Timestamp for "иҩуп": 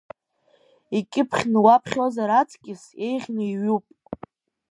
3.51-3.85